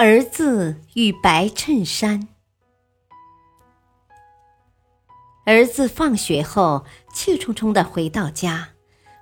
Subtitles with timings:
[0.00, 2.28] 儿子与白衬衫。
[5.44, 8.68] 儿子放学后气冲冲的回到家，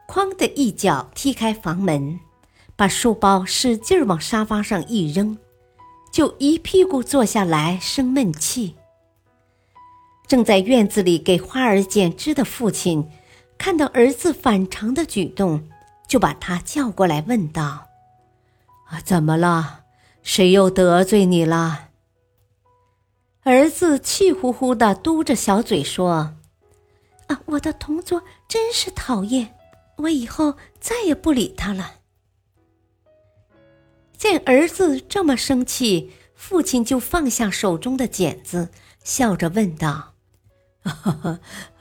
[0.06, 2.20] 哐的一脚踢开房门，
[2.76, 5.38] 把书包使劲往沙发上一扔，
[6.12, 8.76] 就一屁股坐下来生闷气。
[10.26, 13.10] 正在院子里给花儿剪枝的父亲，
[13.56, 15.66] 看到儿子反常的举动，
[16.06, 17.86] 就把他叫过来问道
[18.92, 19.84] ：“啊，怎么了？”
[20.28, 21.90] 谁又得罪你了？
[23.44, 26.34] 儿子气呼呼的嘟着小嘴说
[27.28, 29.54] ：“啊，我的同桌真是讨厌，
[29.98, 32.00] 我以后再也不理他了。”
[34.18, 38.70] 见儿子这么生气，父亲就放下手中的剪子，
[39.04, 40.14] 笑着问道：“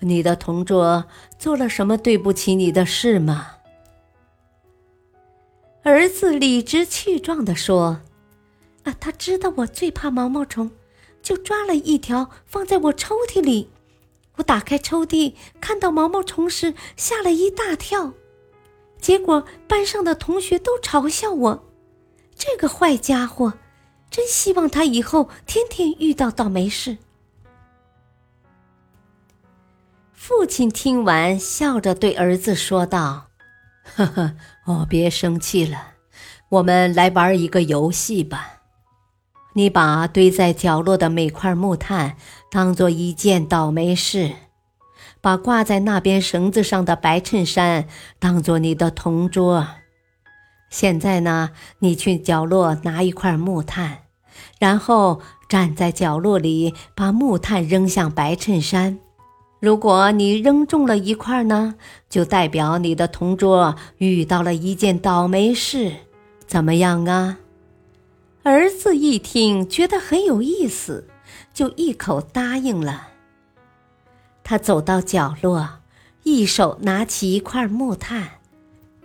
[0.02, 1.06] 你的同桌
[1.40, 3.54] 做了什么对不起你的事吗？”
[5.82, 8.02] 儿子理直气壮的说。
[8.86, 10.72] 啊，他知道我最怕毛毛虫，
[11.22, 13.70] 就抓了一条放在我抽屉里。
[14.38, 18.14] 我打开抽屉，看到毛毛虫时吓了一大跳，
[19.00, 21.66] 结果班上的同学都嘲笑我。
[22.36, 23.54] 这个坏家伙，
[24.12, 26.98] 真希望他以后天天遇到倒霉事。
[30.12, 33.28] 父亲听完，笑着对儿子说道
[33.96, 35.94] ：“呵呵，哦，别生气了，
[36.50, 38.52] 我们来玩一个游戏吧。”
[39.58, 42.18] 你把堆在角落的每块木炭
[42.52, 44.34] 当做一件倒霉事，
[45.22, 47.88] 把挂在那边绳子上的白衬衫
[48.20, 49.66] 当做你的同桌。
[50.70, 54.00] 现在呢，你去角落拿一块木炭，
[54.60, 59.00] 然后站在角落里把木炭扔向白衬衫。
[59.62, 61.76] 如果你扔中了一块呢，
[62.10, 65.94] 就代表你的同桌遇到了一件倒霉事。
[66.46, 67.38] 怎么样啊？
[68.48, 71.08] 儿子一听，觉得很有意思，
[71.52, 73.08] 就一口答应了。
[74.44, 75.80] 他走到角落，
[76.22, 78.34] 一手拿起一块木炭，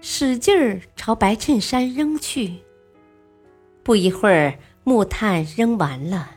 [0.03, 2.59] 使劲儿朝白衬衫扔去。
[3.83, 6.33] 不一会儿，木炭扔完了，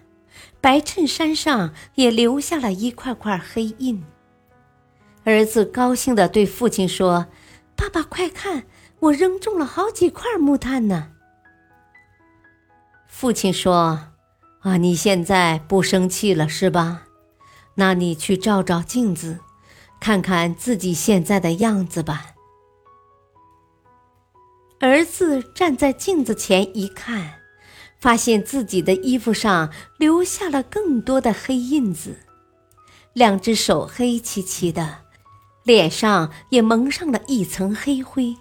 [0.61, 4.01] 白衬衫上也留下了一块块黑印。
[5.25, 7.27] 儿子高兴地对父亲说
[7.75, 8.63] ：“爸爸，快看，
[9.01, 11.09] 我扔中了好几块木炭呢！”
[13.15, 14.07] 父亲说
[14.61, 17.03] ：“啊，你现在不生气了是吧？
[17.75, 19.39] 那你去照照镜子，
[20.01, 22.31] 看看自己现在的样子吧。”
[24.81, 27.35] 儿子站在镜子前一看，
[27.99, 32.17] 发现自己的衣服上留下了更多的黑印子，
[33.13, 34.97] 两只手黑漆漆的，
[35.63, 38.35] 脸上也蒙上了一层黑灰。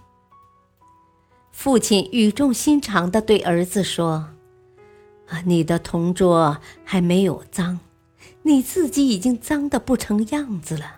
[1.53, 4.31] 父亲语重心长地对儿子说。
[5.44, 7.81] 你的同桌还没有脏，
[8.43, 10.97] 你自己已经脏的不成样子了。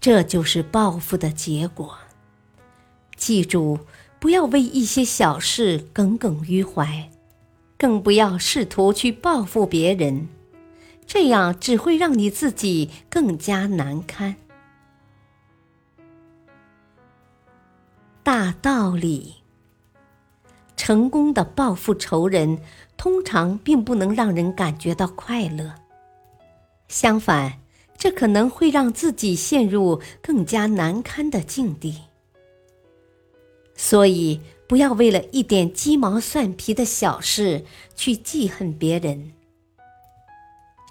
[0.00, 1.98] 这就是报复的结果。
[3.16, 3.80] 记住，
[4.18, 7.10] 不要为一些小事耿耿于怀，
[7.78, 10.28] 更不要试图去报复别人，
[11.06, 14.36] 这样只会让你自己更加难堪。
[18.24, 19.41] 大道理。
[20.84, 22.58] 成功的报复仇人，
[22.96, 25.76] 通常并不能让人感觉到快乐。
[26.88, 27.60] 相反，
[27.96, 32.00] 这可能会让自己陷入更加难堪的境地。
[33.76, 37.64] 所以，不要为了一点鸡毛蒜皮的小事
[37.94, 39.34] 去记恨别人。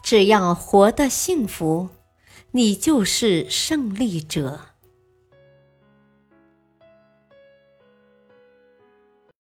[0.02, 1.90] 只要活得幸福，
[2.52, 4.71] 你就是胜利者。